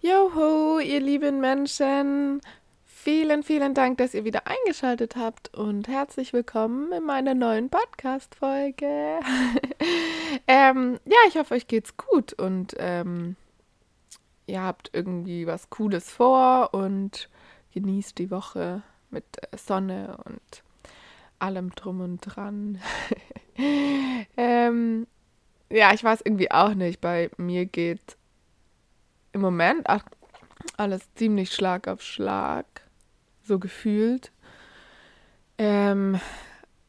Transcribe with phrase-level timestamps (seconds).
[0.00, 2.40] Joho, ihr lieben Menschen.
[2.84, 8.86] Vielen, vielen Dank, dass ihr wieder eingeschaltet habt und herzlich willkommen in meiner neuen Podcast-Folge.
[10.46, 13.34] ähm, ja, ich hoffe, euch geht's gut und ähm,
[14.46, 17.28] ihr habt irgendwie was Cooles vor und
[17.74, 19.24] genießt die Woche mit
[19.56, 20.62] Sonne und
[21.40, 22.80] allem drum und dran.
[24.36, 25.08] ähm,
[25.70, 27.00] ja, ich weiß irgendwie auch nicht.
[27.00, 28.17] Bei mir geht
[29.38, 30.02] im Moment ach,
[30.76, 32.66] alles ziemlich Schlag auf Schlag,
[33.44, 34.32] so gefühlt.
[35.58, 36.20] Ähm,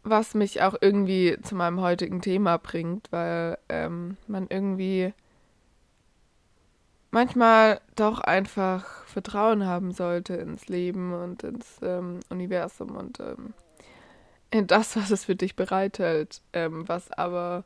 [0.03, 5.13] was mich auch irgendwie zu meinem heutigen Thema bringt, weil ähm, man irgendwie
[7.11, 13.53] manchmal doch einfach Vertrauen haben sollte ins Leben und ins ähm, Universum und ähm,
[14.49, 17.63] in das, was es für dich bereithält, ähm, was aber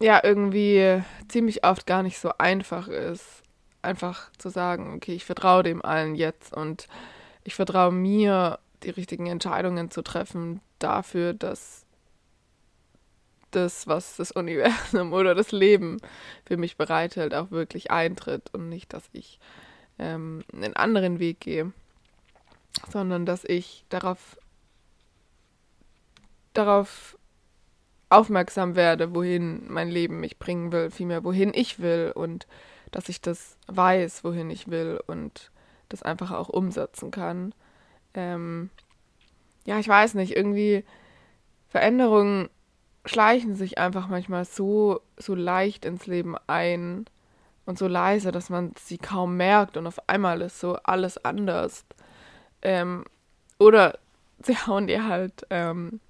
[0.00, 3.39] ja irgendwie ziemlich oft gar nicht so einfach ist,
[3.82, 6.86] einfach zu sagen, okay, ich vertraue dem allen jetzt und
[7.44, 11.84] ich vertraue mir, die richtigen Entscheidungen zu treffen dafür, dass
[13.50, 15.98] das, was das Universum oder das Leben
[16.44, 19.38] für mich bereithält, auch wirklich eintritt und nicht, dass ich
[19.98, 21.72] ähm, einen anderen Weg gehe,
[22.90, 24.38] sondern dass ich darauf
[26.52, 27.16] darauf
[28.08, 32.46] aufmerksam werde, wohin mein Leben mich bringen will, vielmehr wohin ich will und
[32.90, 35.50] dass ich das weiß, wohin ich will und
[35.88, 37.54] das einfach auch umsetzen kann.
[38.14, 38.70] Ähm,
[39.64, 40.84] ja, ich weiß nicht, irgendwie
[41.68, 42.48] Veränderungen
[43.04, 47.06] schleichen sich einfach manchmal so, so leicht ins Leben ein
[47.64, 51.84] und so leise, dass man sie kaum merkt und auf einmal ist so alles anders.
[52.62, 53.04] Ähm,
[53.58, 53.98] oder
[54.42, 56.00] sie hauen dir halt ähm,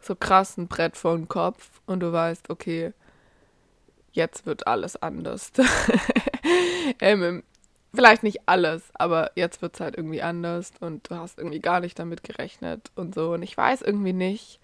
[0.00, 2.92] so krass ein Brett vor den Kopf und du weißt, okay,
[4.12, 5.52] jetzt wird alles anders.
[7.00, 7.42] ähm,
[7.94, 11.80] vielleicht nicht alles, aber jetzt wird es halt irgendwie anders und du hast irgendwie gar
[11.80, 13.32] nicht damit gerechnet und so.
[13.32, 14.60] Und ich weiß irgendwie nicht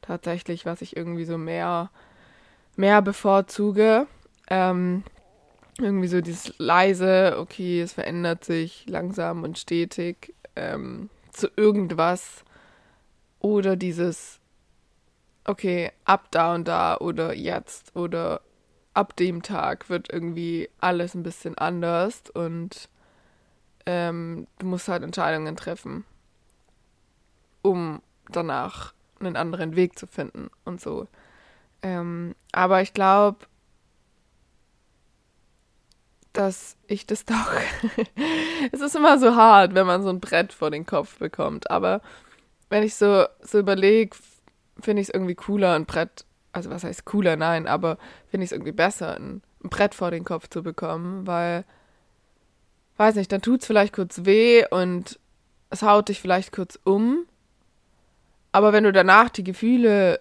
[0.00, 1.90] tatsächlich, was ich irgendwie so mehr,
[2.76, 4.06] mehr bevorzuge.
[4.48, 5.04] Ähm,
[5.78, 12.44] irgendwie so dieses leise, okay, es verändert sich langsam und stetig ähm, zu irgendwas.
[13.40, 14.38] Oder dieses
[15.44, 18.40] okay, ab da und da oder jetzt oder
[18.94, 22.88] ab dem Tag wird irgendwie alles ein bisschen anders und
[23.86, 26.04] ähm, du musst halt Entscheidungen treffen,
[27.62, 31.08] um danach einen anderen Weg zu finden und so.
[31.82, 33.46] Ähm, aber ich glaube,
[36.32, 37.52] dass ich das doch.
[38.72, 41.70] es ist immer so hart, wenn man so ein Brett vor den Kopf bekommt.
[41.70, 42.00] Aber
[42.68, 44.16] wenn ich so, so überlege,
[44.80, 47.98] finde ich es irgendwie cooler, ein Brett, also was heißt cooler, nein, aber
[48.28, 51.64] finde ich es irgendwie besser, ein, ein, Brett vor den Kopf zu bekommen, weil,
[52.98, 55.18] weiß nicht, dann tut es vielleicht kurz weh und
[55.70, 57.26] es haut dich vielleicht kurz um,
[58.52, 60.20] aber wenn du danach die Gefühle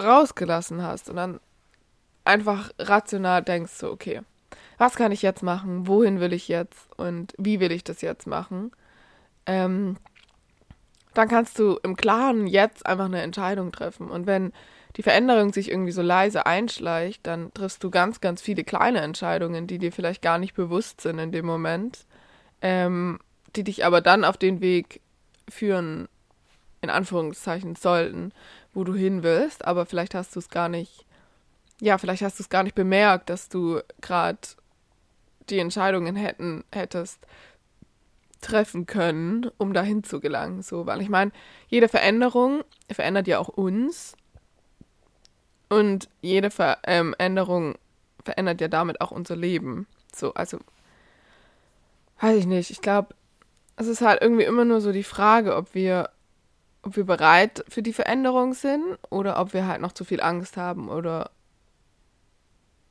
[0.00, 1.40] rausgelassen hast und dann
[2.24, 4.22] einfach rational denkst, so, okay,
[4.78, 6.88] was kann ich jetzt machen, wohin will ich jetzt?
[6.96, 8.72] Und wie will ich das jetzt machen,
[9.46, 9.98] ähm,
[11.12, 14.10] dann kannst du im Klaren jetzt einfach eine Entscheidung treffen.
[14.10, 14.52] Und wenn
[14.96, 19.66] die Veränderung sich irgendwie so leise einschleicht, dann triffst du ganz, ganz viele kleine Entscheidungen,
[19.66, 22.06] die dir vielleicht gar nicht bewusst sind in dem Moment,
[22.62, 23.18] ähm,
[23.56, 25.00] die dich aber dann auf den Weg
[25.48, 26.08] führen,
[26.80, 28.32] in Anführungszeichen sollten,
[28.72, 29.64] wo du hin willst.
[29.64, 31.06] Aber vielleicht hast du es gar nicht,
[31.80, 34.38] ja, vielleicht hast du es gar nicht bemerkt, dass du gerade
[35.50, 37.18] die Entscheidungen hätten, hättest
[38.40, 40.62] treffen können, um dahin zu gelangen.
[40.62, 41.32] So, weil ich meine,
[41.68, 44.14] jede Veränderung verändert ja auch uns.
[45.74, 47.78] Und jede Veränderung ähm,
[48.24, 49.88] verändert ja damit auch unser Leben.
[50.14, 50.58] So, also,
[52.20, 52.70] weiß ich nicht.
[52.70, 53.14] Ich glaube,
[53.76, 56.10] es ist halt irgendwie immer nur so die Frage, ob wir,
[56.82, 60.56] ob wir bereit für die Veränderung sind oder ob wir halt noch zu viel Angst
[60.56, 61.30] haben oder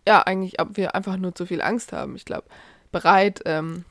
[0.06, 2.18] ja, eigentlich, ob wir einfach nur zu viel Angst haben.
[2.18, 2.48] Ich glaube,
[2.92, 3.86] bereit ähm,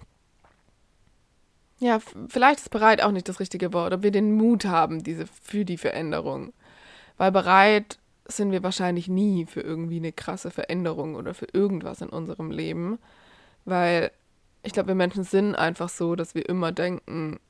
[1.79, 5.27] ja, vielleicht ist bereit auch nicht das richtige Wort, ob wir den Mut haben diese,
[5.27, 6.53] für die Veränderung.
[7.17, 12.09] Weil bereit sind wir wahrscheinlich nie für irgendwie eine krasse Veränderung oder für irgendwas in
[12.09, 12.99] unserem Leben.
[13.65, 14.11] Weil
[14.63, 17.41] ich glaube, wir Menschen sind einfach so, dass wir immer denken,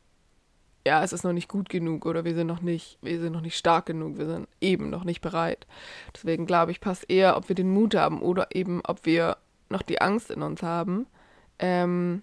[0.86, 3.40] ja, es ist noch nicht gut genug oder wir sind noch nicht, wir sind noch
[3.40, 5.66] nicht stark genug, wir sind eben noch nicht bereit.
[6.14, 9.36] Deswegen glaube ich, passt eher, ob wir den Mut haben oder eben, ob wir
[9.68, 11.06] noch die Angst in uns haben.
[11.58, 12.22] Ähm,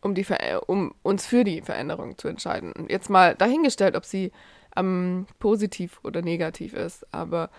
[0.00, 0.24] um, die
[0.66, 2.72] um uns für die Veränderung zu entscheiden.
[2.72, 4.30] Und jetzt mal dahingestellt, ob sie
[4.78, 7.06] ähm, positiv oder negativ ist.
[7.12, 7.50] Aber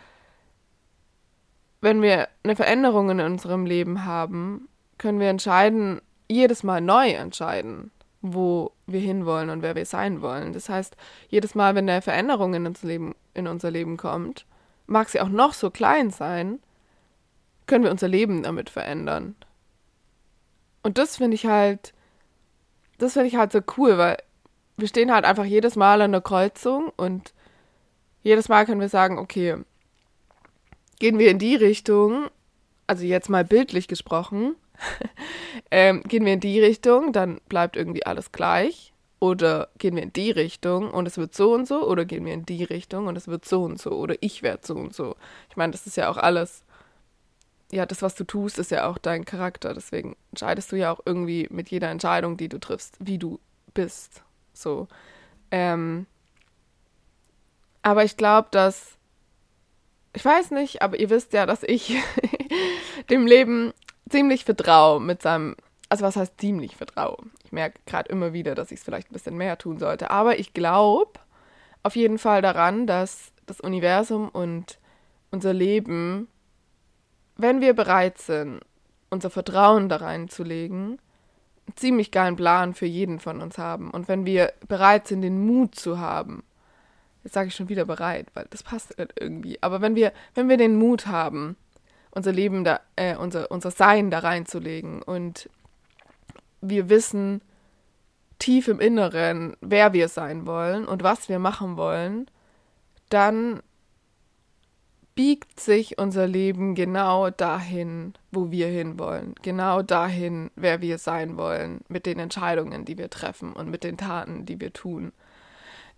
[1.81, 4.67] wenn wir eine Veränderung in unserem Leben haben,
[4.97, 10.53] können wir entscheiden, jedes Mal neu entscheiden, wo wir hinwollen und wer wir sein wollen.
[10.53, 10.95] Das heißt,
[11.29, 14.45] jedes Mal, wenn eine Veränderung in, uns Leben, in unser Leben kommt,
[14.87, 16.59] mag sie auch noch so klein sein,
[17.65, 19.35] können wir unser Leben damit verändern.
[20.83, 21.93] Und das finde ich halt,
[22.97, 24.17] das finde ich halt so cool, weil
[24.79, 27.33] wir stehen halt einfach jedes Mal an der Kreuzung und
[28.23, 29.57] jedes Mal können wir sagen, okay,
[30.99, 32.27] gehen wir in die Richtung,
[32.87, 34.55] also jetzt mal bildlich gesprochen,
[35.71, 38.93] ähm, gehen wir in die Richtung, dann bleibt irgendwie alles gleich.
[39.21, 42.33] Oder gehen wir in die Richtung und es wird so und so, oder gehen wir
[42.33, 45.17] in die Richtung und es wird so und so, oder ich werde so und so.
[45.49, 46.63] Ich meine, das ist ja auch alles,
[47.69, 49.73] ja, das, was du tust, ist ja auch dein Charakter.
[49.73, 53.41] Deswegen entscheidest du ja auch irgendwie mit jeder Entscheidung, die du triffst, wie du
[53.73, 54.23] bist.
[54.53, 54.87] So.
[55.51, 56.05] Ähm,
[57.81, 58.97] aber ich glaube, dass,
[60.13, 61.95] ich weiß nicht, aber ihr wisst ja, dass ich
[63.09, 63.73] dem Leben
[64.09, 65.55] ziemlich vertraue mit seinem,
[65.87, 67.17] also was heißt ziemlich vertraue?
[67.43, 70.11] Ich merke gerade immer wieder, dass ich es vielleicht ein bisschen mehr tun sollte.
[70.11, 71.13] Aber ich glaube
[71.83, 74.79] auf jeden Fall daran, dass das Universum und
[75.31, 76.27] unser Leben,
[77.37, 78.61] wenn wir bereit sind,
[79.09, 80.99] unser Vertrauen da reinzulegen,
[81.75, 83.91] ziemlich geilen Plan für jeden von uns haben.
[83.91, 86.43] Und wenn wir bereit sind, den Mut zu haben,
[87.23, 90.49] jetzt sage ich schon wieder bereit, weil das passt halt irgendwie, aber wenn wir, wenn
[90.49, 91.55] wir den Mut haben,
[92.11, 95.49] unser Leben da, äh, unser, unser Sein da reinzulegen und
[96.61, 97.41] wir wissen
[98.39, 102.29] tief im Inneren, wer wir sein wollen und was wir machen wollen,
[103.09, 103.61] dann
[105.19, 111.81] biegt sich unser Leben genau dahin, wo wir hinwollen, genau dahin, wer wir sein wollen,
[111.89, 115.11] mit den Entscheidungen, die wir treffen und mit den Taten, die wir tun.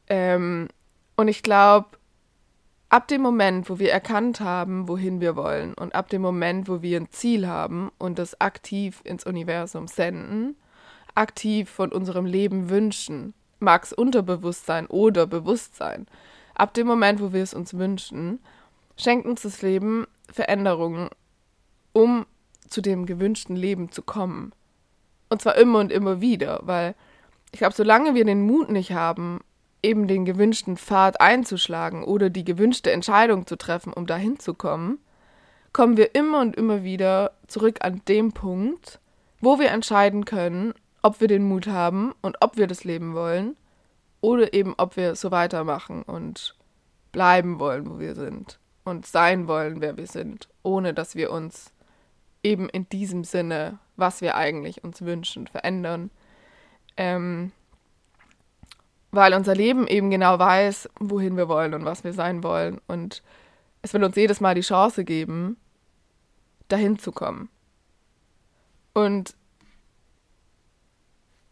[0.07, 0.69] Ähm,
[1.17, 1.89] und ich glaube,
[2.89, 6.81] ab dem Moment, wo wir erkannt haben, wohin wir wollen und ab dem Moment, wo
[6.81, 10.55] wir ein Ziel haben und das aktiv ins Universum senden,
[11.13, 16.07] aktiv von unserem Leben wünschen, mag es Unterbewusstsein oder Bewusstsein,
[16.55, 18.39] ab dem Moment, wo wir es uns wünschen,
[19.01, 21.09] schenkt uns das Leben Veränderungen,
[21.93, 22.25] um
[22.67, 24.53] zu dem gewünschten Leben zu kommen.
[25.29, 26.95] Und zwar immer und immer wieder, weil
[27.51, 29.41] ich glaube, solange wir den Mut nicht haben,
[29.83, 34.99] eben den gewünschten Pfad einzuschlagen oder die gewünschte Entscheidung zu treffen, um dahin zu kommen,
[35.73, 38.99] kommen wir immer und immer wieder zurück an dem Punkt,
[39.39, 43.57] wo wir entscheiden können, ob wir den Mut haben und ob wir das Leben wollen
[44.21, 46.55] oder eben ob wir so weitermachen und
[47.11, 51.71] bleiben wollen, wo wir sind und sein wollen, wer wir sind, ohne dass wir uns
[52.43, 56.09] eben in diesem Sinne, was wir eigentlich uns wünschen, verändern.
[56.97, 57.51] Ähm,
[59.11, 62.79] weil unser Leben eben genau weiß, wohin wir wollen und was wir sein wollen.
[62.87, 63.21] Und
[63.81, 65.57] es will uns jedes Mal die Chance geben,
[66.69, 67.49] dahin zu kommen.
[68.93, 69.35] Und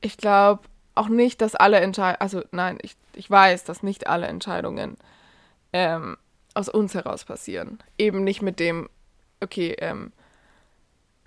[0.01, 0.63] ich glaube
[0.95, 4.97] auch nicht, dass alle Entscheidungen, also nein, ich, ich weiß, dass nicht alle Entscheidungen
[5.73, 6.17] ähm,
[6.53, 7.79] aus uns heraus passieren.
[7.97, 8.89] Eben nicht mit dem,
[9.41, 10.11] okay, ähm,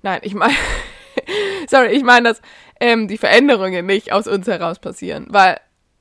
[0.02, 0.54] nein, ich meine,
[1.68, 2.42] sorry, ich meine, dass
[2.80, 5.60] ähm, die Veränderungen nicht aus uns heraus passieren, weil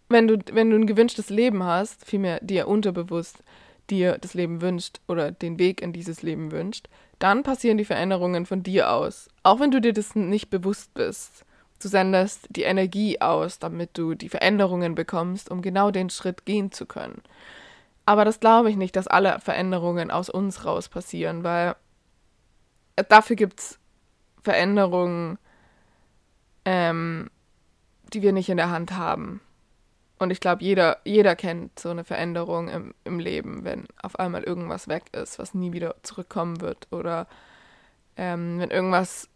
[0.10, 3.44] wenn du, wenn du ein gewünschtes Leben hast, vielmehr dir unterbewusst
[3.92, 6.88] dir das Leben wünscht oder den Weg in dieses Leben wünscht,
[7.20, 9.30] dann passieren die Veränderungen von dir aus.
[9.44, 11.46] Auch wenn du dir das nicht bewusst bist.
[11.82, 16.72] Du sendest die Energie aus, damit du die Veränderungen bekommst, um genau den Schritt gehen
[16.72, 17.22] zu können.
[18.06, 21.76] Aber das glaube ich nicht, dass alle Veränderungen aus uns raus passieren, weil
[23.10, 23.80] dafür gibt es
[24.44, 25.38] Veränderungen,
[26.66, 27.30] ähm,
[28.14, 29.42] die wir nicht in der Hand haben.
[30.20, 34.44] Und ich glaube, jeder, jeder kennt so eine Veränderung im, im Leben, wenn auf einmal
[34.44, 36.88] irgendwas weg ist, was nie wieder zurückkommen wird.
[36.92, 37.28] Oder
[38.18, 39.30] ähm, wenn irgendwas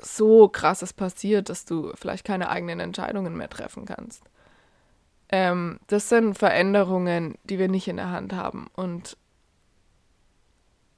[0.00, 4.22] so krasses passiert, dass du vielleicht keine eigenen Entscheidungen mehr treffen kannst.
[5.28, 8.68] Ähm, das sind Veränderungen, die wir nicht in der Hand haben.
[8.74, 9.16] Und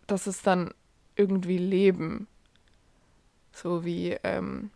[0.06, 0.72] das ist dann
[1.16, 2.26] irgendwie Leben.
[3.52, 4.70] So wie, ähm,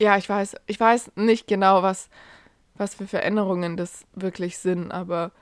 [0.00, 2.08] ja, ich weiß, ich weiß nicht genau, was,
[2.74, 5.32] was für Veränderungen das wirklich sind, aber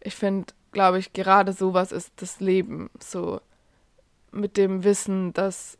[0.00, 3.40] ich finde, glaube ich, gerade sowas ist das Leben, so
[4.30, 5.78] mit dem Wissen, dass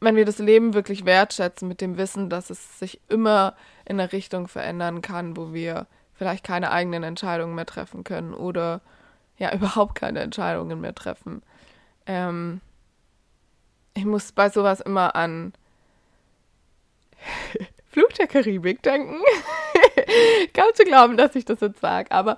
[0.00, 4.12] wenn wir das Leben wirklich wertschätzen, mit dem Wissen, dass es sich immer in eine
[4.12, 8.80] Richtung verändern kann, wo wir vielleicht keine eigenen Entscheidungen mehr treffen können oder
[9.38, 11.42] ja überhaupt keine Entscheidungen mehr treffen.
[12.06, 12.60] Ähm,
[13.94, 15.54] ich muss bei sowas immer an
[17.88, 19.20] Flug der Karibik denken.
[20.54, 22.10] Kaum zu glauben, dass ich das jetzt sage.
[22.10, 22.36] Aber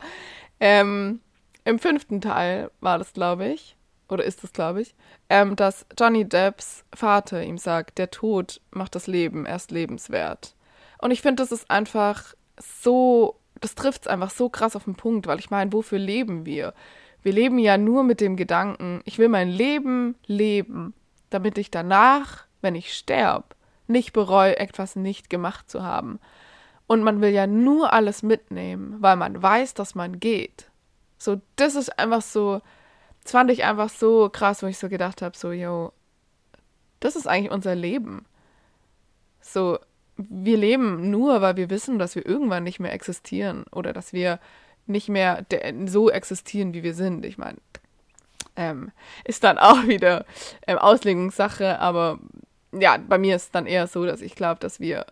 [0.60, 1.20] ähm,
[1.64, 3.76] im fünften Teil war das, glaube ich.
[4.08, 4.94] oder ist es, glaube ich,
[5.28, 10.55] ähm, dass Johnny Depps Vater ihm sagt, der Tod macht das Leben erst lebenswert.
[10.98, 14.94] Und ich finde, das ist einfach so, das trifft es einfach so krass auf den
[14.94, 16.74] Punkt, weil ich meine, wofür leben wir?
[17.22, 20.94] Wir leben ja nur mit dem Gedanken, ich will mein Leben leben,
[21.30, 23.46] damit ich danach, wenn ich sterbe,
[23.88, 26.20] nicht bereue, etwas nicht gemacht zu haben.
[26.86, 30.70] Und man will ja nur alles mitnehmen, weil man weiß, dass man geht.
[31.18, 32.60] So, das ist einfach so,
[33.22, 35.92] das fand ich einfach so krass, wo ich so gedacht habe, so, yo,
[37.00, 38.24] das ist eigentlich unser Leben.
[39.40, 39.78] So,
[40.16, 44.38] wir leben nur, weil wir wissen, dass wir irgendwann nicht mehr existieren oder dass wir
[44.86, 45.44] nicht mehr
[45.86, 47.24] so existieren, wie wir sind.
[47.26, 47.58] Ich meine,
[48.56, 48.92] ähm,
[49.24, 50.24] ist dann auch wieder
[50.66, 52.18] ähm, Auslegungssache, aber
[52.72, 55.06] ja, bei mir ist es dann eher so, dass ich glaube, dass wir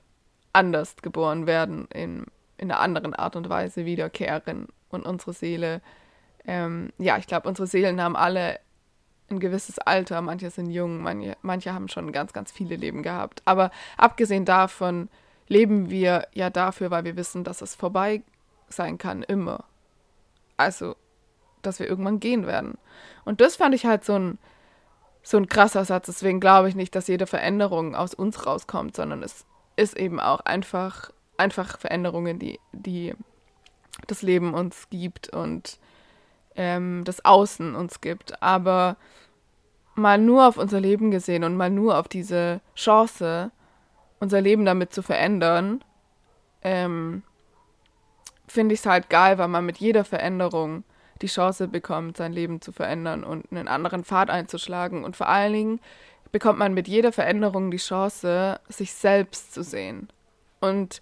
[0.52, 5.82] anders geboren werden, in, in einer anderen Art und Weise wiederkehren und unsere Seele
[6.46, 8.60] ähm, ja, ich glaube, unsere Seelen haben alle
[9.30, 13.42] ein gewisses Alter, manche sind jung, manche, manche haben schon ganz, ganz viele Leben gehabt.
[13.44, 15.08] Aber abgesehen davon
[15.48, 18.22] leben wir ja dafür, weil wir wissen, dass es vorbei
[18.68, 19.64] sein kann, immer.
[20.56, 20.96] Also,
[21.62, 22.78] dass wir irgendwann gehen werden.
[23.24, 24.38] Und das fand ich halt so ein,
[25.22, 26.06] so ein krasser Satz.
[26.06, 30.40] Deswegen glaube ich nicht, dass jede Veränderung aus uns rauskommt, sondern es ist eben auch
[30.40, 33.14] einfach, einfach Veränderungen, die, die
[34.06, 35.78] das Leben uns gibt und
[36.56, 38.42] ähm, das Außen uns gibt.
[38.42, 38.96] Aber
[39.94, 43.50] mal nur auf unser Leben gesehen und mal nur auf diese Chance,
[44.20, 45.84] unser Leben damit zu verändern,
[46.62, 47.22] ähm,
[48.46, 50.84] finde ich es halt geil, weil man mit jeder Veränderung
[51.22, 55.04] die Chance bekommt, sein Leben zu verändern und einen anderen Pfad einzuschlagen.
[55.04, 55.80] Und vor allen Dingen
[56.32, 60.08] bekommt man mit jeder Veränderung die Chance, sich selbst zu sehen
[60.60, 61.00] und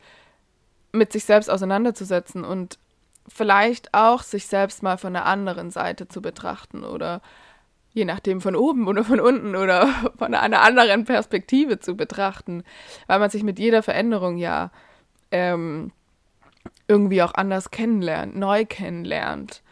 [0.92, 2.78] mit sich selbst auseinanderzusetzen und
[3.28, 7.22] vielleicht auch sich selbst mal von der anderen Seite zu betrachten oder
[7.92, 9.88] je nachdem von oben oder von unten oder
[10.18, 12.64] von einer anderen Perspektive zu betrachten,
[13.06, 14.70] weil man sich mit jeder Veränderung ja
[15.30, 15.92] ähm,
[16.88, 19.62] irgendwie auch anders kennenlernt, neu kennenlernt.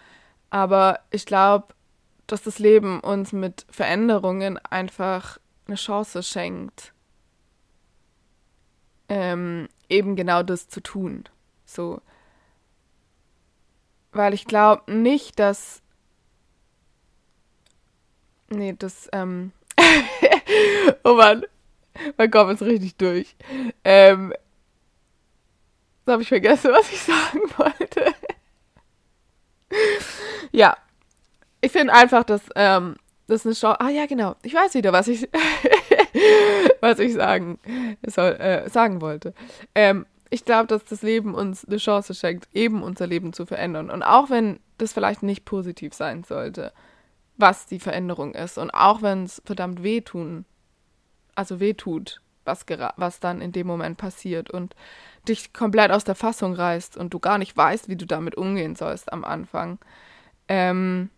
[0.51, 1.75] Aber ich glaube,
[2.27, 6.93] dass das Leben uns mit Veränderungen einfach eine Chance schenkt,
[9.09, 11.25] ähm, eben genau das zu tun.
[11.65, 12.01] So,
[14.13, 15.83] weil ich glaube nicht, dass.
[18.49, 19.53] Nee, das, ähm.
[21.05, 21.45] oh Mann.
[22.17, 23.37] Mein Kopf ist richtig durch.
[23.85, 24.33] Ähm.
[26.01, 28.15] Jetzt habe ich vergessen, was ich sagen wollte.
[30.51, 30.77] ja.
[31.61, 32.97] Ich finde einfach, dass, ähm,
[33.31, 33.81] das eine Chance.
[33.81, 34.37] Ah ja, genau.
[34.43, 35.29] Ich weiß wieder, was ich,
[36.81, 37.59] was ich sagen,
[38.07, 39.33] soll, äh, sagen wollte.
[39.75, 43.91] Ähm, ich glaube, dass das Leben uns eine Chance schenkt, eben unser Leben zu verändern.
[43.91, 46.73] Und auch wenn das vielleicht nicht positiv sein sollte,
[47.37, 48.57] was die Veränderung ist.
[48.57, 50.45] Und auch wenn es verdammt wehtun,
[51.35, 52.65] also wehtut, was,
[52.97, 54.75] was dann in dem Moment passiert und
[55.29, 58.77] dich komplett aus der Fassung reißt und du gar nicht weißt, wie du damit umgehen
[58.77, 59.79] sollst am Anfang.
[60.49, 61.11] Ähm,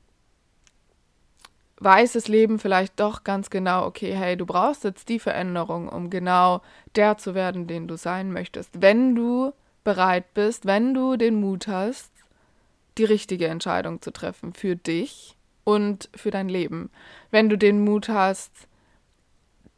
[1.83, 6.11] weiß das Leben vielleicht doch ganz genau, okay, hey, du brauchst jetzt die Veränderung, um
[6.11, 6.63] genau
[6.97, 8.81] der zu werden, den du sein möchtest.
[8.81, 9.53] Wenn du
[9.85, 12.11] bereit bist, wenn du den Mut hast,
[12.99, 16.91] die richtige Entscheidung zu treffen für dich und für dein Leben.
[17.31, 18.69] Wenn du den Mut hast,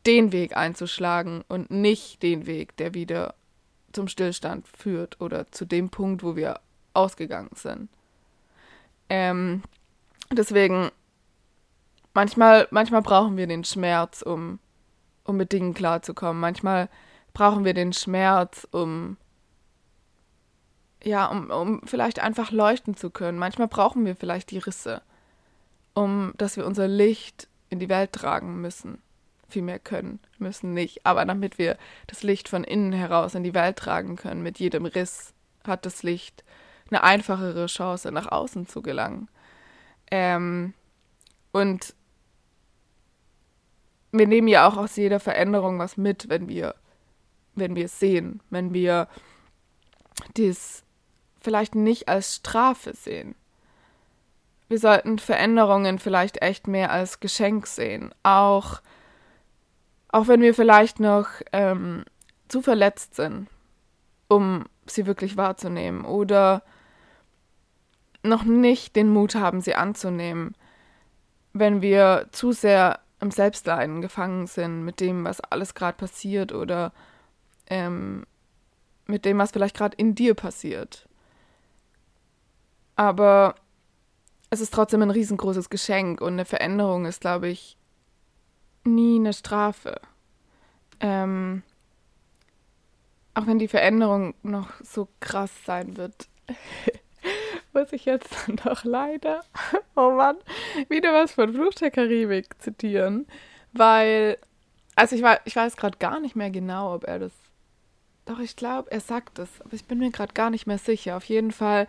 [0.07, 3.35] den Weg einzuschlagen und nicht den Weg, der wieder
[3.93, 6.61] zum Stillstand führt oder zu dem Punkt, wo wir
[6.93, 7.89] ausgegangen sind.
[9.09, 9.63] Ähm,
[10.33, 10.91] deswegen
[12.15, 14.59] manchmal, manchmal brauchen wir den Schmerz, um,
[15.25, 16.41] um mit Dingen klarzukommen.
[16.41, 16.89] Manchmal
[17.33, 19.17] brauchen wir den Schmerz, um
[21.03, 23.39] ja, um, um vielleicht einfach leuchten zu können.
[23.39, 25.03] Manchmal brauchen wir vielleicht die Risse,
[25.93, 29.03] um dass wir unser Licht in die Welt tragen müssen.
[29.49, 31.05] Viel mehr können, müssen nicht.
[31.05, 34.87] Aber damit wir das Licht von innen heraus in die Welt tragen können, mit jedem
[34.87, 36.43] Riss hat das Licht
[36.91, 39.29] eine einfachere Chance, nach außen zu gelangen.
[40.11, 40.75] Ähm,
[41.53, 41.95] und
[44.19, 46.77] wir nehmen ja auch aus jeder Veränderung was mit, wenn wir,
[47.57, 49.09] wenn wir es sehen, wenn wir
[50.37, 50.85] dies
[51.41, 53.35] vielleicht nicht als Strafe sehen.
[54.69, 58.81] Wir sollten Veränderungen vielleicht echt mehr als Geschenk sehen, auch,
[60.09, 62.05] auch wenn wir vielleicht noch ähm,
[62.49, 63.49] zu verletzt sind,
[64.29, 66.63] um sie wirklich wahrzunehmen oder
[68.23, 70.55] noch nicht den Mut haben, sie anzunehmen,
[71.53, 76.93] wenn wir zu sehr im Selbstleiden gefangen sind mit dem, was alles gerade passiert oder
[77.67, 78.25] ähm,
[79.07, 81.09] mit dem, was vielleicht gerade in dir passiert.
[82.97, 83.57] Aber
[84.51, 87.77] es ist trotzdem ein riesengroßes Geschenk und eine Veränderung ist, glaube ich,
[88.85, 90.01] nie eine Strafe.
[91.01, 91.63] Ähm,
[93.33, 96.29] auch wenn die Veränderung noch so krass sein wird,
[97.75, 99.43] muss ich jetzt dann doch leider,
[99.97, 100.37] oh Mann,
[100.89, 103.27] wieder was von Fluch der Karibik zitieren,
[103.73, 104.39] weil,
[104.97, 107.33] also ich, war, ich weiß gerade gar nicht mehr genau, ob er das,
[108.27, 111.19] doch ich glaube, er sagt es, aber ich bin mir gerade gar nicht mehr sicher.
[111.19, 111.87] Auf jeden Fall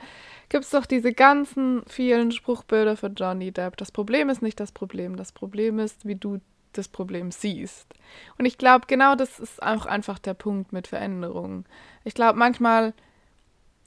[0.50, 3.78] gibt es doch diese ganzen vielen Spruchbilder für Johnny Depp.
[3.78, 6.42] Das Problem ist nicht das Problem, das Problem ist, wie du
[6.74, 7.94] das Problem siehst.
[8.38, 11.66] Und ich glaube, genau das ist auch einfach der Punkt mit Veränderungen.
[12.04, 12.94] Ich glaube, manchmal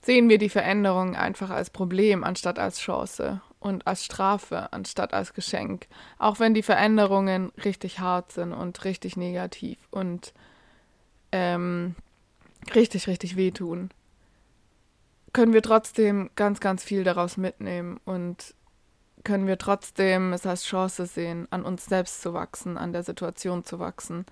[0.03, 5.35] sehen wir die Veränderung einfach als Problem anstatt als Chance und als Strafe anstatt als
[5.35, 5.87] Geschenk.
[6.19, 10.33] Auch wenn die Veränderungen richtig hart sind und richtig negativ und
[11.33, 11.95] ähm,
[12.75, 13.91] richtig, richtig wehtun,
[15.33, 18.55] können wir trotzdem ganz, ganz viel daraus mitnehmen und
[19.25, 23.65] können wir trotzdem es als Chance sehen, an uns selbst zu wachsen, an der Situation
[23.65, 24.25] zu wachsen,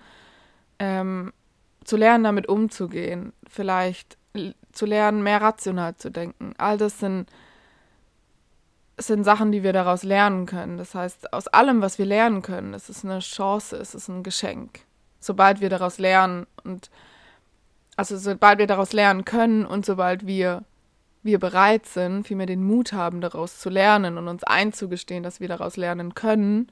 [0.79, 1.33] ähm,
[1.87, 4.19] zu lernen, damit umzugehen, vielleicht
[4.73, 6.55] zu lernen, mehr rational zu denken.
[6.59, 7.27] All das sind,
[8.99, 10.79] sind Sachen, die wir daraus lernen können.
[10.79, 14.23] Das heißt, aus allem, was wir lernen können, es ist eine Chance, es ist ein
[14.23, 14.81] Geschenk.
[15.21, 16.91] Sobald wir daraus lernen und
[17.97, 20.65] also sobald wir daraus lernen können und sobald wir
[21.27, 25.49] wir bereit sind, vielmehr den Mut haben, daraus zu lernen und uns einzugestehen, dass wir
[25.49, 26.69] daraus lernen können,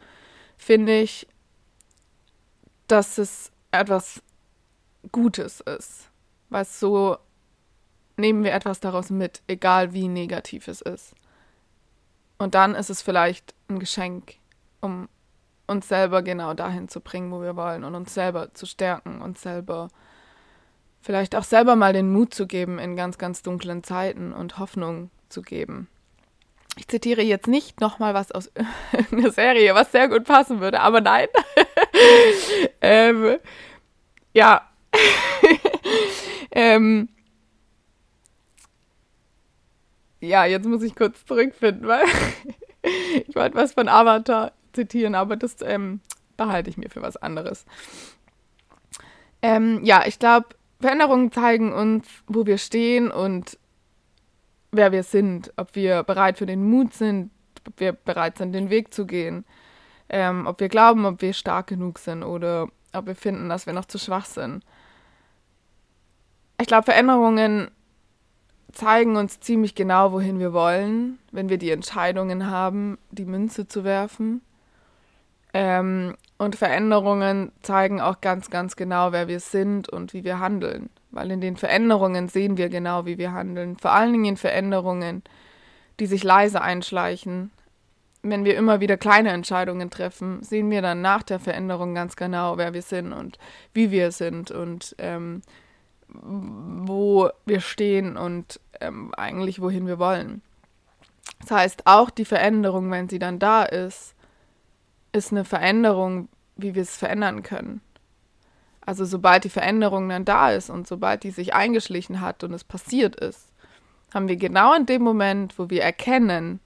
[0.56, 1.26] finde ich,
[2.86, 4.22] dass es etwas
[5.12, 6.10] Gutes ist.
[6.50, 7.16] Weil so
[8.16, 11.14] nehmen wir etwas daraus mit, egal wie negativ es ist.
[12.38, 14.34] Und dann ist es vielleicht ein Geschenk,
[14.80, 15.08] um
[15.66, 19.40] uns selber genau dahin zu bringen, wo wir wollen und uns selber zu stärken, uns
[19.40, 19.88] selber
[21.00, 25.10] vielleicht auch selber mal den Mut zu geben in ganz, ganz dunklen Zeiten und Hoffnung
[25.28, 25.88] zu geben.
[26.76, 28.50] Ich zitiere jetzt nicht nochmal was aus
[29.12, 31.28] einer Serie, was sehr gut passen würde, aber nein.
[32.80, 33.38] ähm,
[34.32, 34.68] ja.
[36.50, 37.08] ähm,
[40.20, 42.04] ja, jetzt muss ich kurz zurückfinden, weil
[43.26, 46.00] ich wollte was von Avatar zitieren, aber das ähm,
[46.36, 47.64] behalte ich mir für was anderes.
[49.42, 50.48] Ähm, ja, ich glaube,
[50.80, 53.58] Veränderungen zeigen uns, wo wir stehen und
[54.72, 57.30] wer wir sind, ob wir bereit für den Mut sind,
[57.66, 59.44] ob wir bereit sind, den Weg zu gehen,
[60.08, 63.72] ähm, ob wir glauben, ob wir stark genug sind oder ob wir finden, dass wir
[63.72, 64.64] noch zu schwach sind.
[66.60, 67.70] Ich glaube, Veränderungen
[68.72, 73.84] zeigen uns ziemlich genau, wohin wir wollen, wenn wir die Entscheidungen haben, die Münze zu
[73.84, 74.40] werfen.
[75.52, 80.90] Ähm, und Veränderungen zeigen auch ganz, ganz genau, wer wir sind und wie wir handeln.
[81.12, 83.76] Weil in den Veränderungen sehen wir genau, wie wir handeln.
[83.78, 85.22] Vor allen Dingen in Veränderungen,
[86.00, 87.52] die sich leise einschleichen.
[88.22, 92.56] Wenn wir immer wieder kleine Entscheidungen treffen, sehen wir dann nach der Veränderung ganz genau,
[92.56, 93.38] wer wir sind und
[93.74, 95.42] wie wir sind und ähm,
[96.22, 100.42] wo wir stehen und ähm, eigentlich wohin wir wollen.
[101.40, 104.14] Das heißt, auch die Veränderung, wenn sie dann da ist,
[105.12, 107.80] ist eine Veränderung, wie wir es verändern können.
[108.80, 112.64] Also sobald die Veränderung dann da ist und sobald die sich eingeschlichen hat und es
[112.64, 113.48] passiert ist,
[114.12, 116.60] haben wir genau in dem Moment, wo wir erkennen,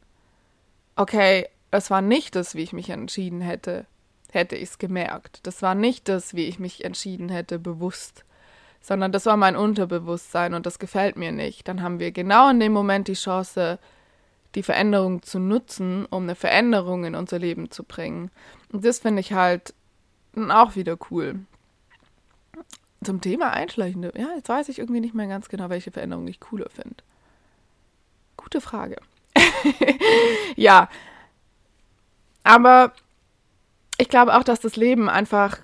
[0.97, 3.87] okay, das war nicht das, wie ich mich entschieden hätte,
[4.31, 5.41] hätte ich es gemerkt.
[5.47, 8.25] Das war nicht das, wie ich mich entschieden hätte, bewusst,
[8.81, 11.69] sondern das war mein Unterbewusstsein und das gefällt mir nicht.
[11.69, 13.79] Dann haben wir genau in dem Moment die Chance,
[14.55, 18.31] die Veränderung zu nutzen, um eine Veränderung in unser Leben zu bringen.
[18.73, 19.75] Und das finde ich halt
[20.49, 21.41] auch wieder cool.
[23.05, 24.13] Zum Thema Einschleichende.
[24.17, 26.97] Ja, jetzt weiß ich irgendwie nicht mehr ganz genau, welche Veränderung ich cooler finde.
[28.37, 28.97] Gute Frage.
[30.57, 30.89] ja.
[32.43, 32.93] Aber
[33.99, 35.59] ich glaube auch, dass das Leben einfach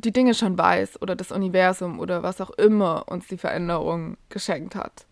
[0.00, 4.74] die Dinge schon weiß oder das Universum oder was auch immer uns die Veränderung geschenkt
[4.74, 5.06] hat.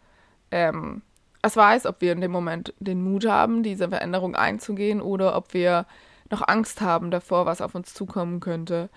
[0.51, 1.03] Ähm,
[1.43, 5.55] es weiß, ob wir in dem Moment den Mut haben, diese Veränderung einzugehen oder ob
[5.55, 5.87] wir
[6.31, 8.89] noch Angst haben davor, was auf uns zukommen könnte.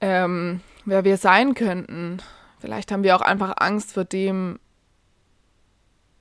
[0.00, 2.18] Ähm, wer wir sein könnten.
[2.58, 4.58] Vielleicht haben wir auch einfach Angst vor dem,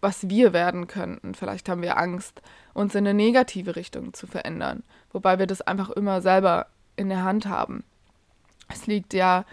[0.01, 1.33] was wir werden könnten.
[1.33, 2.41] Vielleicht haben wir Angst,
[2.73, 4.83] uns in eine negative Richtung zu verändern.
[5.11, 7.83] Wobei wir das einfach immer selber in der Hand haben.
[8.67, 9.45] Es liegt ja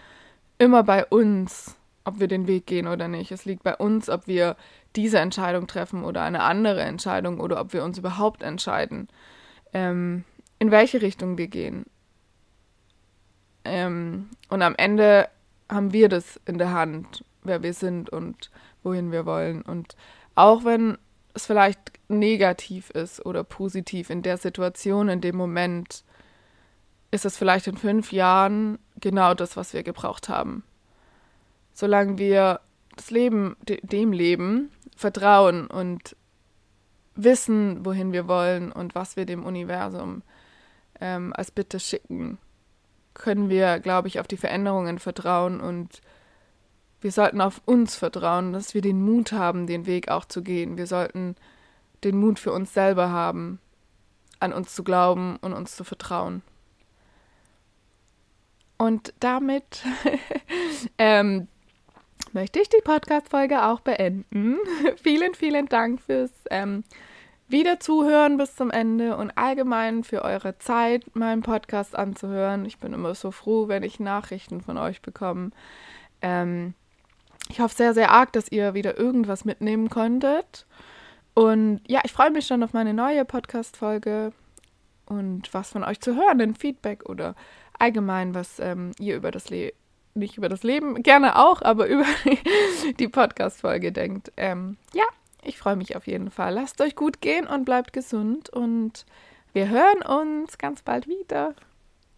[0.57, 3.31] immer bei uns, ob wir den Weg gehen oder nicht.
[3.31, 4.55] Es liegt bei uns, ob wir
[4.95, 9.07] diese Entscheidung treffen oder eine andere Entscheidung oder ob wir uns überhaupt entscheiden,
[9.73, 10.23] ähm,
[10.59, 11.85] in welche Richtung wir gehen.
[13.65, 15.29] Ähm, und am Ende
[15.69, 18.51] haben wir das in der Hand, wer wir sind und
[18.83, 19.61] wohin wir wollen.
[19.61, 19.95] Und
[20.35, 20.97] auch wenn
[21.33, 26.03] es vielleicht negativ ist oder positiv in der Situation, in dem Moment,
[27.11, 30.63] ist es vielleicht in fünf Jahren genau das, was wir gebraucht haben.
[31.73, 32.61] Solange wir
[32.95, 36.15] das Leben, dem Leben vertrauen und
[37.15, 40.23] wissen, wohin wir wollen und was wir dem Universum
[41.01, 42.37] ähm, als Bitte schicken,
[43.13, 46.01] können wir, glaube ich, auf die Veränderungen vertrauen und
[47.01, 50.77] wir sollten auf uns vertrauen, dass wir den Mut haben, den Weg auch zu gehen.
[50.77, 51.35] Wir sollten
[52.05, 53.59] den Mut für uns selber haben,
[54.39, 56.41] an uns zu glauben und uns zu vertrauen.
[58.77, 59.83] Und damit
[60.97, 61.47] ähm,
[62.33, 64.57] möchte ich die Podcast-Folge auch beenden.
[65.01, 66.83] vielen, vielen Dank fürs ähm,
[67.47, 72.65] Wiederzuhören bis zum Ende und allgemein für eure Zeit, meinen Podcast anzuhören.
[72.65, 75.51] Ich bin immer so froh, wenn ich Nachrichten von euch bekomme.
[76.21, 76.73] Ähm,
[77.49, 80.65] ich hoffe sehr, sehr arg, dass ihr wieder irgendwas mitnehmen konntet.
[81.33, 84.31] Und ja, ich freue mich schon auf meine neue Podcast-Folge
[85.05, 87.35] und was von euch zu hören, ein Feedback oder
[87.79, 89.75] allgemein, was ähm, ihr über das Leben,
[90.15, 92.05] nicht über das Leben, gerne auch, aber über
[92.99, 94.31] die Podcast-Folge denkt.
[94.37, 95.05] Ähm, ja,
[95.43, 96.53] ich freue mich auf jeden Fall.
[96.53, 99.05] Lasst euch gut gehen und bleibt gesund und
[99.53, 101.53] wir hören uns ganz bald wieder.